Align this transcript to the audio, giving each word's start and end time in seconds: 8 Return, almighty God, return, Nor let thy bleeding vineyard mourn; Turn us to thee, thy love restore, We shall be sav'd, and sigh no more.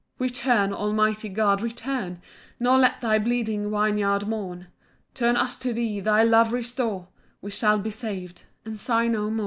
8 0.19 0.23
Return, 0.31 0.73
almighty 0.73 1.29
God, 1.29 1.61
return, 1.61 2.23
Nor 2.59 2.79
let 2.79 3.01
thy 3.01 3.19
bleeding 3.19 3.69
vineyard 3.69 4.27
mourn; 4.27 4.65
Turn 5.13 5.35
us 5.37 5.59
to 5.59 5.73
thee, 5.73 5.99
thy 5.99 6.23
love 6.23 6.51
restore, 6.51 7.09
We 7.39 7.51
shall 7.51 7.77
be 7.77 7.91
sav'd, 7.91 8.41
and 8.65 8.79
sigh 8.79 9.07
no 9.09 9.29
more. 9.29 9.39